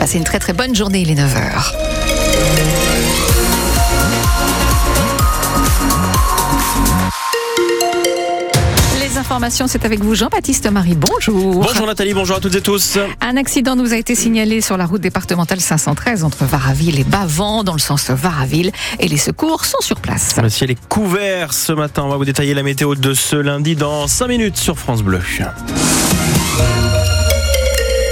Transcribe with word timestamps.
Passez 0.00 0.16
une 0.16 0.24
très 0.24 0.38
très 0.38 0.54
bonne 0.54 0.74
journée, 0.74 1.02
il 1.02 1.10
est 1.10 1.14
9h. 1.14 1.74
Les 8.98 9.18
informations, 9.18 9.66
c'est 9.66 9.84
avec 9.84 10.00
vous, 10.00 10.14
Jean-Baptiste 10.14 10.70
Marie. 10.70 10.96
Bonjour. 10.96 11.62
Bonjour 11.64 11.86
Nathalie, 11.86 12.14
bonjour 12.14 12.36
à 12.38 12.40
toutes 12.40 12.54
et 12.54 12.62
tous. 12.62 12.98
Un 13.20 13.36
accident 13.36 13.76
nous 13.76 13.92
a 13.92 13.98
été 13.98 14.14
signalé 14.14 14.62
sur 14.62 14.78
la 14.78 14.86
route 14.86 15.02
départementale 15.02 15.60
513 15.60 16.24
entre 16.24 16.46
Varaville 16.46 16.98
et 16.98 17.04
Bavant, 17.04 17.62
dans 17.62 17.74
le 17.74 17.78
sens 17.78 18.08
Varaville, 18.08 18.72
et 19.00 19.06
les 19.06 19.18
secours 19.18 19.66
sont 19.66 19.82
sur 19.82 20.00
place. 20.00 20.34
Le 20.42 20.48
ciel 20.48 20.70
est 20.70 20.88
couvert 20.88 21.52
ce 21.52 21.74
matin. 21.74 22.04
On 22.04 22.08
va 22.08 22.16
vous 22.16 22.24
détailler 22.24 22.54
la 22.54 22.62
météo 22.62 22.94
de 22.94 23.12
ce 23.12 23.36
lundi 23.36 23.76
dans 23.76 24.06
5 24.08 24.28
minutes 24.28 24.56
sur 24.56 24.78
France 24.78 25.02
Bleu. 25.02 25.20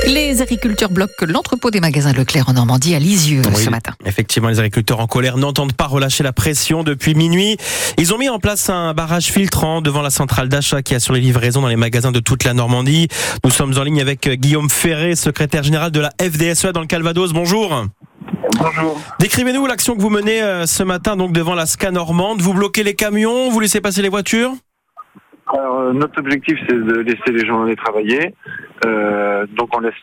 Les 0.07 0.41
agriculteurs 0.43 0.91
bloquent 0.91 1.27
l'entrepôt 1.27 1.71
des 1.71 1.81
magasins 1.81 2.13
Leclerc 2.13 2.49
en 2.49 2.55
Normandie 2.55 2.95
à 2.95 2.99
Lisieux 2.99 3.43
Oui, 3.55 3.65
ce 3.65 3.71
matin. 3.71 3.93
Effectivement, 4.07 4.49
les 4.49 4.59
agriculteurs 4.59 5.01
en 5.01 5.07
colère 5.07 5.37
n'entendent 5.37 5.73
pas 5.73 5.87
relâcher 5.87 6.23
la 6.23 6.33
pression 6.33 6.83
depuis 6.83 7.15
minuit. 7.15 7.57
Ils 7.99 8.15
ont 8.15 8.19
mis 8.19 8.29
en 8.29 8.39
place 8.39 8.71
un 8.71 8.95
barrage 8.95 9.27
filtrant 9.27 9.81
devant 9.81 10.03
la 10.03 10.11
centrale 10.11 10.49
d'achat 10.49 10.83
qui 10.83 10.95
assure 10.95 11.15
les 11.15 11.21
livraisons 11.21 11.61
dans 11.61 11.69
les 11.69 11.77
magasins 11.77 12.13
de 12.13 12.21
toute 12.21 12.45
la 12.45 12.55
Normandie. 12.55 13.09
Nous 13.45 13.51
sommes 13.51 13.77
en 13.77 13.83
ligne 13.83 14.01
avec 14.01 14.29
Guillaume 14.29 14.71
Ferré, 14.71 15.17
secrétaire 15.17 15.63
général 15.63 15.91
de 15.91 16.01
la 16.01 16.11
FDSEA 16.21 16.73
dans 16.73 16.81
le 16.81 16.87
Calvados. 16.87 17.33
Bonjour. 17.33 17.87
Bonjour. 18.59 19.01
Décrivez-nous 19.21 19.67
l'action 19.67 19.95
que 19.97 20.01
vous 20.01 20.11
menez 20.11 20.43
euh, 20.43 20.67
ce 20.67 20.83
matin 20.83 21.17
donc 21.17 21.33
devant 21.33 21.55
la 21.55 21.67
SCA 21.67 21.91
normande. 21.91 22.41
Vous 22.41 22.55
bloquez 22.55 22.83
les 22.83 22.95
camions, 22.95 23.51
vous 23.51 23.61
laissez 23.61 23.81
passer 23.81 24.03
les 24.03 24.09
voitures? 24.09 24.53
Alors, 25.53 25.81
euh, 25.81 25.93
notre 25.93 26.19
objectif, 26.21 26.59
c'est 26.69 26.77
de 26.77 27.01
laisser 27.01 27.33
les 27.33 27.47
gens 27.47 27.63
aller 27.63 27.77
travailler. 27.77 28.35
Euh, 28.85 29.47
donc, 29.57 29.77
on 29.77 29.81
laisse 29.81 29.95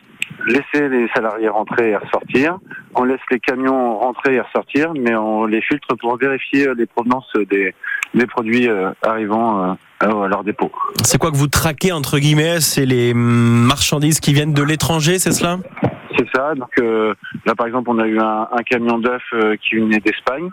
laisser 0.47 0.89
les 0.89 1.07
salariés 1.15 1.49
rentrer 1.49 1.91
et 1.91 1.95
ressortir. 1.95 2.57
On 2.95 3.03
laisse 3.03 3.19
les 3.31 3.39
camions 3.39 3.99
rentrer 3.99 4.35
et 4.35 4.41
ressortir, 4.41 4.93
mais 4.95 5.15
on 5.15 5.45
les 5.45 5.61
filtre 5.61 5.95
pour 5.95 6.17
vérifier 6.17 6.67
les 6.75 6.85
provenances 6.85 7.31
des, 7.49 7.73
des 8.13 8.25
produits 8.25 8.67
euh, 8.67 8.91
arrivant 9.01 9.63
euh, 9.63 9.73
à 9.99 10.27
leur 10.27 10.43
dépôt. 10.43 10.71
C'est 11.03 11.17
quoi 11.17 11.31
que 11.31 11.37
vous 11.37 11.47
traquez 11.47 11.91
entre 11.91 12.19
guillemets 12.19 12.59
C'est 12.59 12.85
les 12.85 13.11
hum, 13.13 13.65
marchandises 13.67 14.19
qui 14.19 14.33
viennent 14.33 14.53
de 14.53 14.63
l'étranger, 14.63 15.19
c'est 15.19 15.31
cela? 15.31 15.57
C'est 16.17 16.27
ça. 16.33 16.55
Donc 16.55 16.71
euh, 16.79 17.13
là, 17.45 17.55
par 17.55 17.67
exemple, 17.67 17.89
on 17.89 17.99
a 17.99 18.07
eu 18.07 18.19
un, 18.19 18.47
un 18.51 18.63
camion 18.63 18.97
d'œufs 18.99 19.21
euh, 19.33 19.55
qui 19.57 19.75
venait 19.75 19.99
d'Espagne. 19.99 20.49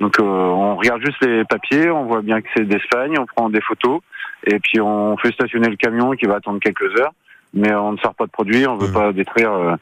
Donc 0.00 0.18
euh, 0.20 0.22
on 0.22 0.76
regarde 0.76 1.02
juste 1.04 1.24
les 1.24 1.44
papiers, 1.44 1.90
on 1.90 2.04
voit 2.04 2.22
bien 2.22 2.40
que 2.40 2.48
c'est 2.56 2.64
d'Espagne, 2.64 3.16
on 3.18 3.26
prend 3.26 3.50
des 3.50 3.60
photos 3.60 4.00
et 4.46 4.58
puis 4.60 4.80
on 4.80 5.16
fait 5.18 5.32
stationner 5.32 5.68
le 5.68 5.76
camion 5.76 6.12
qui 6.12 6.26
va 6.26 6.36
attendre 6.36 6.60
quelques 6.60 6.98
heures. 7.00 7.12
Mais 7.54 7.74
on 7.74 7.92
ne 7.92 7.96
sort 7.98 8.14
pas 8.14 8.26
de 8.26 8.30
produit, 8.30 8.66
on 8.66 8.76
ne 8.76 8.80
veut 8.82 8.88
Mhm. 8.88 8.92
pas 8.92 9.12
détruire. 9.12 9.52
euh, 9.52 9.74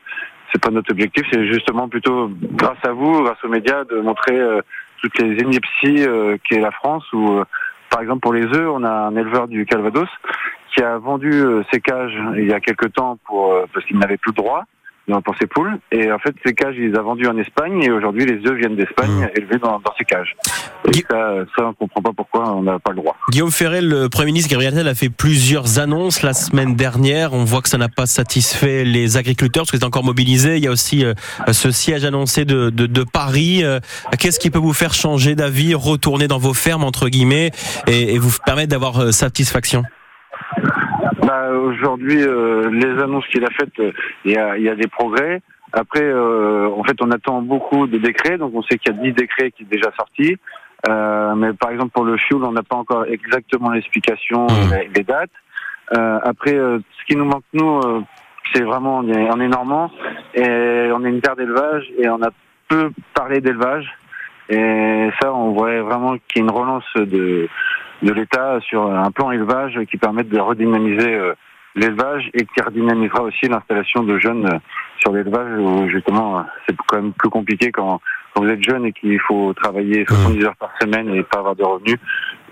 c'est 0.52 0.62
pas 0.62 0.70
notre 0.70 0.92
objectif. 0.92 1.24
C'est 1.32 1.44
justement 1.48 1.88
plutôt 1.88 2.30
grâce 2.40 2.78
à 2.84 2.92
vous, 2.92 3.22
grâce 3.24 3.42
aux 3.44 3.48
médias, 3.48 3.82
de 3.84 3.96
montrer 4.00 4.38
euh, 4.38 4.60
toutes 5.02 5.18
les 5.18 5.36
inepties 5.42 6.06
euh, 6.06 6.36
qu'est 6.48 6.60
la 6.60 6.70
France. 6.70 7.04
Où, 7.12 7.32
euh, 7.40 7.44
par 7.90 8.00
exemple, 8.00 8.20
pour 8.20 8.32
les 8.32 8.44
œufs, 8.46 8.68
on 8.72 8.84
a 8.84 8.90
un 8.90 9.16
éleveur 9.16 9.48
du 9.48 9.66
Calvados 9.66 10.08
qui 10.72 10.82
a 10.82 10.98
vendu 10.98 11.42
ses 11.72 11.80
cages 11.80 12.16
il 12.36 12.46
y 12.46 12.52
a 12.52 12.60
quelque 12.60 12.86
temps 12.86 13.18
pour 13.26 13.52
euh, 13.52 13.64
parce 13.74 13.84
qu'il 13.86 13.98
n'avait 13.98 14.16
plus 14.18 14.30
le 14.36 14.42
droit 14.42 14.62
donc, 15.08 15.24
pour 15.24 15.36
ses 15.38 15.46
poules. 15.46 15.78
Et 15.92 16.10
en 16.10 16.18
fait, 16.18 16.34
ces 16.44 16.52
cages, 16.54 16.74
il 16.78 16.90
les 16.90 16.98
a 16.98 17.02
vendues 17.02 17.28
en 17.28 17.36
Espagne 17.38 17.82
et 17.82 17.90
aujourd'hui, 17.90 18.26
les 18.26 18.38
œufs 18.48 18.56
viennent 18.56 18.76
d'Espagne 18.76 19.10
Mhm. 19.10 19.28
élevés 19.36 19.58
dans, 19.58 19.78
dans 19.78 19.92
ces 19.98 20.04
cages. 20.04 20.34
Et 20.92 21.04
ça, 21.10 21.34
ça, 21.56 21.66
on 21.66 21.74
comprend 21.74 22.02
pas 22.02 22.12
pourquoi 22.16 22.54
on 22.54 22.62
n'a 22.62 22.78
pas 22.78 22.90
le 22.90 22.96
droit. 22.96 23.16
Guillaume 23.30 23.50
Ferré, 23.50 23.80
le 23.80 24.08
Premier 24.08 24.26
ministre 24.26 24.50
Gabriel 24.50 24.72
Attal 24.74 24.88
a 24.88 24.94
fait 24.94 25.08
plusieurs 25.08 25.78
annonces 25.78 26.22
la 26.22 26.32
semaine 26.32 26.74
dernière. 26.76 27.32
On 27.34 27.44
voit 27.44 27.62
que 27.62 27.68
ça 27.68 27.78
n'a 27.78 27.88
pas 27.88 28.06
satisfait 28.06 28.84
les 28.84 29.16
agriculteurs 29.16 29.62
parce 29.62 29.70
qu'ils 29.70 29.80
sont 29.80 29.86
encore 29.86 30.04
mobilisés. 30.04 30.56
Il 30.56 30.64
y 30.64 30.68
a 30.68 30.70
aussi 30.70 31.04
euh, 31.04 31.14
ce 31.52 31.70
siège 31.70 32.04
annoncé 32.04 32.44
de, 32.44 32.70
de, 32.70 32.86
de 32.86 33.04
Paris. 33.04 33.64
Euh, 33.64 33.80
Qu'est-ce 34.18 34.38
qui 34.40 34.50
peut 34.50 34.58
vous 34.58 34.72
faire 34.74 34.94
changer 34.94 35.34
d'avis, 35.34 35.74
retourner 35.74 36.26
dans 36.28 36.38
vos 36.38 36.54
fermes, 36.54 36.84
entre 36.84 37.08
guillemets, 37.08 37.50
et, 37.86 38.14
et 38.14 38.18
vous 38.18 38.32
permettre 38.44 38.70
d'avoir 38.70 38.98
euh, 39.00 39.12
satisfaction? 39.12 39.82
Bah, 41.36 41.50
aujourd'hui, 41.50 42.22
euh, 42.22 42.70
les 42.70 43.02
annonces 43.02 43.26
qu'il 43.28 43.44
a 43.44 43.50
faites, 43.50 43.78
euh, 43.78 43.92
il 44.24 44.32
y, 44.32 44.38
a, 44.38 44.56
il 44.56 44.64
y 44.64 44.70
a 44.70 44.74
des 44.74 44.86
progrès. 44.86 45.42
Après, 45.72 46.02
euh, 46.02 46.70
en 46.70 46.82
fait, 46.82 46.96
on 47.02 47.10
attend 47.10 47.42
beaucoup 47.42 47.86
de 47.86 47.98
décrets, 47.98 48.38
donc 48.38 48.52
on 48.54 48.62
sait 48.62 48.78
qu'il 48.78 48.94
y 48.94 48.98
a 48.98 49.02
10 49.02 49.12
décrets 49.12 49.50
qui 49.50 49.64
sont 49.64 49.68
déjà 49.70 49.90
sortis. 49.96 50.36
Euh, 50.88 51.34
mais 51.34 51.52
par 51.52 51.70
exemple, 51.72 51.90
pour 51.90 52.04
le 52.04 52.16
fioul, 52.16 52.44
on 52.44 52.52
n'a 52.52 52.62
pas 52.62 52.76
encore 52.76 53.04
exactement 53.04 53.70
l'explication, 53.70 54.46
les, 54.70 54.88
les 54.94 55.02
dates. 55.02 55.30
Après, 55.90 56.52
ce 56.52 57.04
qui 57.06 57.16
nous 57.16 57.26
manque, 57.26 57.44
nous, 57.52 57.80
c'est 58.54 58.62
vraiment, 58.62 58.98
on 58.98 59.08
est, 59.08 59.28
on 59.30 59.40
est 59.40 59.48
normand, 59.48 59.90
et 60.34 60.90
on 60.92 61.04
est 61.04 61.10
une 61.10 61.20
terre 61.20 61.36
d'élevage, 61.36 61.84
et 61.98 62.08
on 62.08 62.22
a 62.22 62.30
peu 62.68 62.90
parlé 63.14 63.40
d'élevage. 63.40 63.86
Et 64.48 65.10
ça, 65.20 65.34
on 65.34 65.52
voit 65.52 65.82
vraiment 65.82 66.16
qu'il 66.16 66.36
y 66.36 66.38
a 66.40 66.42
une 66.44 66.50
relance 66.50 66.84
de, 66.96 67.48
de 68.02 68.12
l'État 68.12 68.58
sur 68.60 68.90
un 68.90 69.10
plan 69.10 69.30
élevage 69.30 69.78
qui 69.90 69.96
permette 69.96 70.28
de 70.28 70.38
redynamiser 70.38 71.14
euh, 71.14 71.34
l'élevage 71.74 72.30
et 72.34 72.44
qui 72.44 72.60
redynamisera 72.60 73.22
aussi 73.22 73.46
l'installation 73.48 74.02
de 74.02 74.18
jeunes 74.18 74.46
euh, 74.46 74.58
sur 74.98 75.12
l'élevage 75.12 75.58
où 75.58 75.88
justement 75.88 76.38
euh, 76.38 76.42
c'est 76.66 76.76
quand 76.86 76.96
même 76.96 77.12
plus 77.12 77.30
compliqué 77.30 77.70
quand, 77.70 78.00
quand 78.36 78.44
vous 78.44 78.50
êtes 78.50 78.62
jeune 78.62 78.84
et 78.84 78.92
qu'il 78.92 79.18
faut 79.26 79.54
travailler 79.54 80.04
70 80.06 80.44
heures 80.44 80.56
par 80.56 80.70
semaine 80.80 81.08
et 81.14 81.22
pas 81.22 81.38
avoir 81.38 81.56
de 81.56 81.64
revenus. 81.64 81.98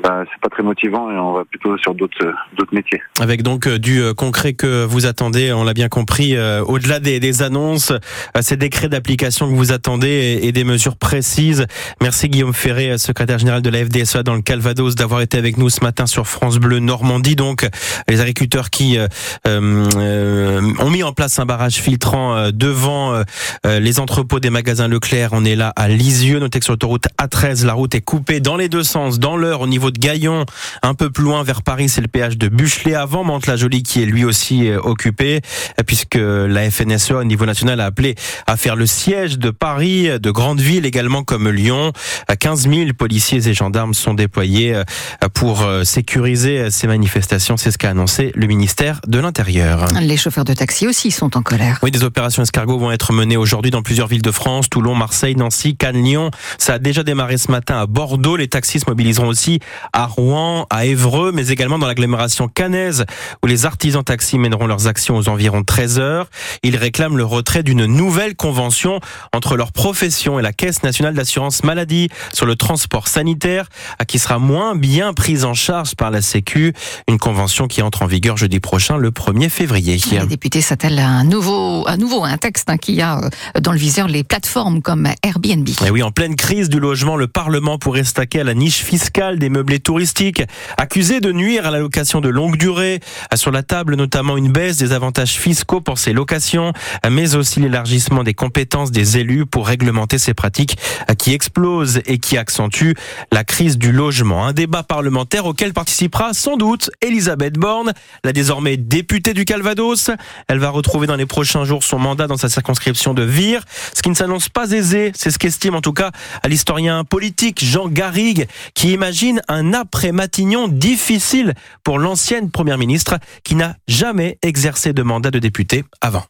Bah, 0.02 0.24
c'est 0.24 0.40
pas 0.40 0.48
très 0.48 0.62
motivant 0.62 1.10
et 1.10 1.16
on 1.16 1.32
va 1.34 1.44
plutôt 1.44 1.78
sur 1.78 1.94
d'autres 1.94 2.34
d'autres 2.58 2.74
métiers. 2.74 3.00
Avec 3.20 3.42
donc 3.42 3.68
euh, 3.68 3.78
du 3.78 4.02
euh, 4.02 4.12
concret 4.12 4.54
que 4.54 4.84
vous 4.84 5.06
attendez, 5.06 5.52
on 5.52 5.62
l'a 5.62 5.72
bien 5.72 5.88
compris, 5.88 6.36
euh, 6.36 6.64
au-delà 6.64 6.98
des, 6.98 7.20
des 7.20 7.42
annonces, 7.42 7.92
ces 8.40 8.56
décrets 8.56 8.88
d'application 8.88 9.48
que 9.48 9.54
vous 9.54 9.72
attendez 9.72 10.08
et, 10.08 10.48
et 10.48 10.52
des 10.52 10.64
mesures 10.64 10.96
précises. 10.96 11.66
Merci 12.02 12.28
Guillaume 12.28 12.54
Ferré, 12.54 12.98
secrétaire 12.98 13.38
général 13.38 13.62
de 13.62 13.70
la 13.70 13.84
FDSEA 13.84 14.24
dans 14.24 14.34
le 14.34 14.42
Calvados, 14.42 14.96
d'avoir 14.96 15.20
été 15.20 15.38
avec 15.38 15.58
nous 15.58 15.70
ce 15.70 15.84
matin 15.84 16.06
sur 16.06 16.26
France 16.26 16.58
Bleu 16.58 16.80
Normandie. 16.80 17.36
Donc, 17.36 17.66
les 18.08 18.20
agriculteurs 18.20 18.70
qui 18.70 18.98
euh, 18.98 19.06
euh, 19.46 20.60
ont 20.80 20.90
mis 20.90 21.02
en 21.02 21.12
place 21.12 21.38
un 21.38 21.46
barrage 21.46 21.74
filtrant 21.74 22.50
devant 22.52 23.22
les 23.64 24.00
entrepôts 24.00 24.40
des 24.40 24.50
magasins 24.50 24.88
Leclerc. 24.88 25.30
On 25.32 25.44
est 25.44 25.56
là 25.56 25.72
à 25.76 25.88
Lisieux, 25.88 26.38
notez 26.38 26.58
que 26.58 26.64
sur 26.64 26.72
l'autoroute 26.72 27.06
A13, 27.20 27.64
la 27.64 27.72
route 27.72 27.94
est 27.94 28.00
coupée 28.00 28.40
dans 28.40 28.56
les 28.56 28.68
deux 28.68 28.82
sens, 28.82 29.18
dans 29.18 29.36
l'heure 29.36 29.60
au 29.60 29.66
niveau 29.66 29.90
de 29.90 29.98
Gaillon, 29.98 30.44
un 30.82 30.94
peu 30.94 31.10
plus 31.10 31.24
loin 31.24 31.42
vers 31.42 31.62
Paris, 31.62 31.88
c'est 31.88 32.00
le 32.00 32.08
péage 32.08 32.38
de 32.38 32.48
Buchelet 32.48 32.94
avant 32.94 33.24
Mantes-la-Jolie 33.24 33.82
qui 33.82 34.02
est 34.02 34.06
lui 34.06 34.24
aussi 34.24 34.68
euh, 34.68 34.80
occupé, 34.80 35.40
euh, 35.78 35.82
puisque 35.84 36.16
la 36.16 36.70
FNSE 36.70 37.12
au 37.12 37.24
niveau 37.24 37.46
national 37.46 37.80
a 37.80 37.86
appelé 37.86 38.14
à 38.46 38.56
faire 38.56 38.76
le 38.76 38.86
siège 38.86 39.38
de 39.38 39.50
Paris, 39.50 40.08
euh, 40.08 40.18
de 40.18 40.30
grandes 40.30 40.60
villes 40.60 40.86
également 40.86 41.22
comme 41.22 41.48
Lyon. 41.48 41.92
Euh, 42.30 42.34
15 42.38 42.68
000 42.68 42.92
policiers 42.92 43.48
et 43.48 43.54
gendarmes 43.54 43.94
sont 43.94 44.12
déployés 44.12 44.74
euh, 44.74 44.84
pour 45.32 45.62
euh, 45.62 45.82
sécuriser 45.84 46.58
euh, 46.58 46.70
ces 46.70 46.86
manifestations. 46.86 47.56
C'est 47.56 47.70
ce 47.70 47.78
qu'a 47.78 47.88
annoncé 47.88 48.32
le 48.34 48.46
ministère 48.46 49.00
de 49.06 49.18
l'Intérieur. 49.18 49.86
Les 50.02 50.18
chauffeurs 50.18 50.44
de 50.44 50.52
taxi 50.52 50.86
aussi 50.86 51.10
sont 51.10 51.38
en 51.38 51.42
colère. 51.42 51.78
Oui, 51.82 51.90
des 51.90 52.04
opérations 52.04 52.42
escargots 52.42 52.78
vont 52.78 52.92
être 52.92 53.14
menées 53.14 53.38
aujourd'hui 53.38 53.70
dans 53.70 53.80
plusieurs 53.80 54.08
villes 54.08 54.20
de 54.20 54.30
France, 54.30 54.68
Toulon, 54.68 54.94
Marseille, 54.94 55.36
Nancy, 55.36 55.63
Cannes, 55.72 56.02
Lyon. 56.02 56.30
Ça 56.58 56.74
a 56.74 56.78
déjà 56.78 57.02
démarré 57.02 57.38
ce 57.38 57.50
matin 57.50 57.80
à 57.80 57.86
Bordeaux. 57.86 58.36
Les 58.36 58.48
taxis 58.48 58.80
se 58.80 58.84
mobiliseront 58.88 59.28
aussi 59.28 59.60
à 59.92 60.06
Rouen, 60.06 60.66
à 60.70 60.84
Évreux, 60.84 61.32
mais 61.32 61.48
également 61.48 61.78
dans 61.78 61.86
l'agglomération 61.86 62.48
cannaise, 62.48 63.04
où 63.42 63.46
les 63.46 63.64
artisans 63.66 64.04
taxis 64.04 64.38
mèneront 64.38 64.66
leurs 64.66 64.86
actions 64.86 65.16
aux 65.16 65.28
environs 65.28 65.64
13 65.64 65.98
heures. 65.98 66.26
Ils 66.62 66.76
réclament 66.76 67.16
le 67.16 67.24
retrait 67.24 67.62
d'une 67.62 67.86
nouvelle 67.86 68.36
convention 68.36 69.00
entre 69.32 69.56
leur 69.56 69.72
profession 69.72 70.38
et 70.38 70.42
la 70.42 70.52
Caisse 70.52 70.82
nationale 70.82 71.14
d'assurance 71.14 71.64
maladie 71.64 72.08
sur 72.32 72.46
le 72.46 72.56
transport 72.56 73.08
sanitaire, 73.08 73.68
qui 74.06 74.18
sera 74.18 74.38
moins 74.38 74.74
bien 74.74 75.12
prise 75.14 75.44
en 75.44 75.54
charge 75.54 75.94
par 75.94 76.10
la 76.10 76.22
Sécu. 76.22 76.74
Une 77.08 77.18
convention 77.18 77.68
qui 77.68 77.82
entre 77.82 78.02
en 78.02 78.06
vigueur 78.06 78.36
jeudi 78.36 78.60
prochain, 78.60 78.96
le 78.96 79.10
1er 79.10 79.48
février. 79.48 79.98
Les 80.10 80.26
députés 80.26 80.60
s'attellent 80.60 80.98
à 80.98 81.08
un 81.08 81.24
nouveau, 81.24 81.86
à 81.86 81.96
nouveau 81.96 82.24
un 82.24 82.36
texte 82.36 82.68
hein, 82.70 82.76
qui 82.76 83.00
a 83.00 83.18
euh, 83.18 83.60
dans 83.60 83.72
le 83.72 83.78
viseur 83.78 84.08
les 84.08 84.24
plateformes 84.24 84.82
comme 84.82 85.08
Airbnb. 85.22 85.43
Et 85.84 85.90
oui, 85.90 86.02
en 86.02 86.10
pleine 86.10 86.36
crise 86.36 86.70
du 86.70 86.80
logement, 86.80 87.16
le 87.16 87.26
Parlement 87.26 87.76
pourrait 87.76 88.04
stacker 88.04 88.40
à 88.40 88.44
la 88.44 88.54
niche 88.54 88.82
fiscale 88.82 89.38
des 89.38 89.50
meublés 89.50 89.78
touristiques, 89.78 90.42
accusés 90.78 91.20
de 91.20 91.32
nuire 91.32 91.66
à 91.66 91.70
la 91.70 91.80
location 91.80 92.22
de 92.22 92.30
longue 92.30 92.56
durée. 92.56 93.00
Sur 93.34 93.50
la 93.50 93.62
table, 93.62 93.94
notamment 93.94 94.38
une 94.38 94.50
baisse 94.50 94.78
des 94.78 94.92
avantages 94.92 95.34
fiscaux 95.34 95.82
pour 95.82 95.98
ces 95.98 96.14
locations, 96.14 96.72
mais 97.10 97.34
aussi 97.34 97.60
l'élargissement 97.60 98.22
des 98.22 98.32
compétences 98.32 98.90
des 98.90 99.18
élus 99.18 99.44
pour 99.44 99.66
réglementer 99.66 100.16
ces 100.16 100.32
pratiques 100.32 100.78
qui 101.18 101.34
explosent 101.34 102.00
et 102.06 102.16
qui 102.16 102.38
accentuent 102.38 102.94
la 103.30 103.44
crise 103.44 103.76
du 103.76 103.92
logement. 103.92 104.46
Un 104.46 104.54
débat 104.54 104.82
parlementaire 104.82 105.44
auquel 105.44 105.74
participera 105.74 106.32
sans 106.32 106.56
doute 106.56 106.90
Elisabeth 107.02 107.58
Borne, 107.58 107.92
la 108.24 108.32
désormais 108.32 108.78
députée 108.78 109.34
du 109.34 109.44
Calvados. 109.44 110.10
Elle 110.48 110.58
va 110.58 110.70
retrouver 110.70 111.06
dans 111.06 111.16
les 111.16 111.26
prochains 111.26 111.66
jours 111.66 111.84
son 111.84 111.98
mandat 111.98 112.28
dans 112.28 112.38
sa 112.38 112.48
circonscription 112.48 113.12
de 113.12 113.22
Vire, 113.22 113.62
ce 113.92 114.00
qui 114.00 114.08
ne 114.08 114.14
s'annonce 114.14 114.48
pas 114.48 114.70
aisé, 114.70 115.12
ce 115.34 115.38
qu'estime 115.38 115.74
en 115.74 115.80
tout 115.80 115.92
cas 115.92 116.12
à 116.42 116.48
l'historien 116.48 117.04
politique 117.04 117.62
Jean 117.62 117.88
Garrigue, 117.88 118.46
qui 118.74 118.92
imagine 118.92 119.42
un 119.48 119.74
après-Matignon 119.74 120.68
difficile 120.68 121.54
pour 121.82 121.98
l'ancienne 121.98 122.50
première 122.50 122.78
ministre 122.78 123.18
qui 123.42 123.54
n'a 123.54 123.74
jamais 123.88 124.38
exercé 124.42 124.92
de 124.92 125.02
mandat 125.02 125.30
de 125.30 125.38
député 125.38 125.84
avant. 126.00 126.24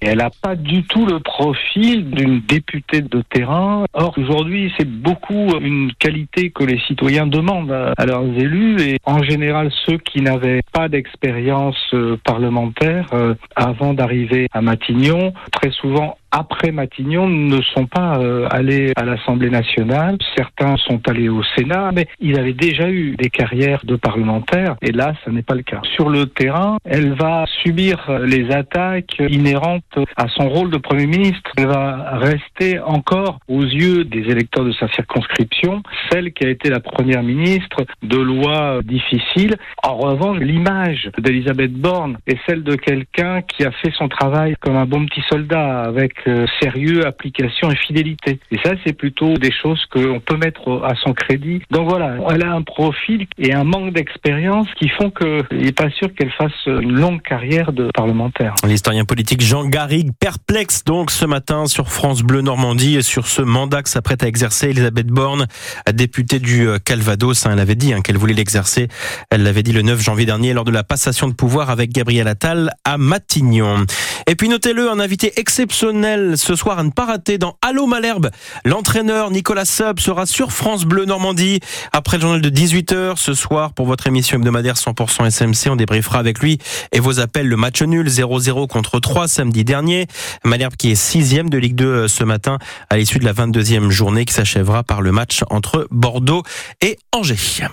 Elle 0.00 0.18
n'a 0.18 0.30
pas 0.30 0.56
du 0.56 0.82
tout 0.84 1.04
le 1.04 1.20
profil 1.20 2.10
d'une 2.10 2.40
députée 2.40 3.02
de 3.02 3.22
terrain. 3.30 3.84
Or, 3.92 4.14
aujourd'hui, 4.16 4.72
c'est 4.78 4.88
beaucoup 4.88 5.50
une 5.60 5.92
qualité 5.98 6.50
que 6.50 6.64
les 6.64 6.80
citoyens 6.86 7.26
demandent 7.26 7.92
à 7.96 8.06
leurs 8.06 8.24
élus 8.24 8.80
et 8.80 8.96
en 9.04 9.22
général 9.22 9.70
ceux 9.84 9.98
qui 9.98 10.22
n'avaient 10.22 10.62
pas 10.72 10.88
d'expérience 10.88 11.76
euh, 11.92 12.16
parlementaire 12.24 13.08
euh, 13.12 13.34
avant 13.56 13.92
d'arriver 13.92 14.46
à 14.52 14.62
Matignon, 14.62 15.34
très 15.52 15.70
souvent 15.70 16.16
après 16.30 16.70
Matignon, 16.70 17.28
ne 17.28 17.60
sont 17.62 17.86
pas 17.86 18.18
euh, 18.18 18.46
allés 18.50 18.92
à 18.96 19.04
l'Assemblée 19.04 19.50
nationale. 19.50 20.16
Certains 20.36 20.76
sont 20.76 21.00
allés 21.08 21.28
au 21.28 21.42
Sénat, 21.56 21.90
mais 21.92 22.06
ils 22.20 22.38
avaient 22.38 22.52
déjà 22.52 22.88
eu 22.90 23.16
des 23.16 23.30
carrières 23.30 23.84
de 23.84 23.96
parlementaires, 23.96 24.76
et 24.82 24.92
là, 24.92 25.14
ce 25.24 25.30
n'est 25.30 25.42
pas 25.42 25.54
le 25.54 25.62
cas. 25.62 25.80
Sur 25.94 26.08
le 26.08 26.26
terrain, 26.26 26.76
elle 26.84 27.14
va 27.14 27.44
subir 27.62 28.10
les 28.24 28.50
attaques 28.50 29.20
inhérentes 29.28 29.98
à 30.16 30.28
son 30.28 30.48
rôle 30.48 30.70
de 30.70 30.78
Premier 30.78 31.06
ministre. 31.06 31.50
Elle 31.56 31.66
va 31.66 32.18
rester 32.18 32.78
encore 32.78 33.40
aux 33.48 33.62
yeux 33.62 34.04
des 34.04 34.30
électeurs 34.30 34.64
de 34.64 34.72
sa 34.72 34.88
circonscription, 34.88 35.82
celle 36.10 36.32
qui 36.32 36.44
a 36.44 36.50
été 36.50 36.70
la 36.70 36.80
Première 36.80 37.22
ministre 37.22 37.84
de 38.02 38.18
lois 38.18 38.80
difficiles. 38.84 39.56
En 39.82 39.96
revanche, 39.96 40.38
l'image 40.38 41.10
d'Elisabeth 41.18 41.72
Borne 41.72 42.18
est 42.26 42.38
celle 42.46 42.62
de 42.62 42.76
quelqu'un 42.76 43.42
qui 43.42 43.64
a 43.64 43.70
fait 43.70 43.92
son 43.96 44.08
travail 44.08 44.54
comme 44.60 44.76
un 44.76 44.86
bon 44.86 45.06
petit 45.06 45.22
soldat 45.28 45.82
avec 45.82 46.19
euh, 46.26 46.46
sérieux, 46.60 47.06
application 47.06 47.70
et 47.70 47.76
fidélité. 47.76 48.40
Et 48.50 48.58
ça, 48.64 48.72
c'est 48.84 48.92
plutôt 48.92 49.34
des 49.34 49.52
choses 49.52 49.84
qu'on 49.90 50.20
peut 50.20 50.36
mettre 50.36 50.82
à 50.84 50.94
son 50.96 51.12
crédit. 51.12 51.62
Donc 51.70 51.88
voilà, 51.88 52.16
elle 52.30 52.44
a 52.44 52.52
un 52.52 52.62
profil 52.62 53.26
et 53.38 53.52
un 53.52 53.64
manque 53.64 53.92
d'expérience 53.92 54.66
qui 54.78 54.88
font 54.88 55.10
qu'il 55.10 55.58
n'est 55.58 55.72
pas 55.72 55.90
sûr 55.90 56.12
qu'elle 56.14 56.32
fasse 56.32 56.52
une 56.66 56.92
longue 56.92 57.22
carrière 57.22 57.72
de 57.72 57.90
parlementaire. 57.94 58.54
L'historien 58.66 59.04
politique 59.04 59.40
Jean 59.40 59.66
Garrigue, 59.66 60.10
perplexe 60.18 60.84
donc 60.84 61.10
ce 61.10 61.24
matin 61.24 61.66
sur 61.66 61.88
France 61.88 62.22
Bleu 62.22 62.40
Normandie 62.42 62.96
et 62.96 63.02
sur 63.02 63.26
ce 63.26 63.42
mandat 63.42 63.82
que 63.82 63.88
s'apprête 63.88 64.22
à 64.22 64.26
exercer 64.26 64.70
Elisabeth 64.70 65.06
Borne, 65.06 65.46
députée 65.92 66.38
du 66.38 66.68
euh, 66.68 66.78
Calvados. 66.78 67.46
Hein, 67.46 67.50
elle 67.52 67.60
avait 67.60 67.74
dit 67.74 67.92
hein, 67.92 68.00
qu'elle 68.00 68.18
voulait 68.18 68.34
l'exercer. 68.34 68.88
Elle 69.30 69.42
l'avait 69.42 69.62
dit 69.62 69.72
le 69.72 69.82
9 69.82 70.00
janvier 70.00 70.26
dernier 70.26 70.52
lors 70.52 70.64
de 70.64 70.72
la 70.72 70.84
passation 70.84 71.28
de 71.28 71.34
pouvoir 71.34 71.70
avec 71.70 71.90
Gabriel 71.90 72.28
Attal 72.28 72.70
à 72.84 72.98
Matignon. 72.98 73.84
Et 74.26 74.34
puis 74.34 74.48
notez-le, 74.48 74.90
un 74.90 75.00
invité 75.00 75.32
exceptionnel 75.36 76.09
ce 76.36 76.54
soir 76.56 76.78
à 76.78 76.82
ne 76.82 76.90
pas 76.90 77.04
rater 77.04 77.38
dans 77.38 77.56
Allô 77.62 77.86
Malherbe. 77.86 78.30
L'entraîneur 78.64 79.30
Nicolas 79.30 79.64
Sub 79.64 80.00
sera 80.00 80.26
sur 80.26 80.52
France 80.52 80.84
Bleu 80.84 81.04
Normandie 81.04 81.60
après 81.92 82.16
le 82.16 82.22
journal 82.22 82.40
de 82.40 82.50
18h 82.50 83.16
ce 83.16 83.34
soir 83.34 83.72
pour 83.72 83.86
votre 83.86 84.06
émission 84.06 84.36
hebdomadaire 84.36 84.74
100% 84.74 85.30
SMC. 85.30 85.70
On 85.70 85.76
débriefera 85.76 86.18
avec 86.18 86.40
lui 86.40 86.58
et 86.92 87.00
vos 87.00 87.20
appels 87.20 87.46
le 87.46 87.56
match 87.56 87.82
nul 87.82 88.08
0-0 88.08 88.66
contre 88.66 88.98
3 88.98 89.28
samedi 89.28 89.64
dernier. 89.64 90.06
Malherbe 90.44 90.74
qui 90.76 90.90
est 90.90 90.96
sixième 90.96 91.48
de 91.50 91.58
Ligue 91.58 91.74
2 91.74 91.86
euh, 91.86 92.08
ce 92.08 92.24
matin 92.24 92.58
à 92.88 92.96
l'issue 92.96 93.18
de 93.18 93.24
la 93.24 93.32
22e 93.32 93.90
journée 93.90 94.24
qui 94.24 94.34
s'achèvera 94.34 94.82
par 94.82 95.02
le 95.02 95.12
match 95.12 95.42
entre 95.50 95.86
Bordeaux 95.90 96.42
et 96.80 96.98
Angers. 97.12 97.66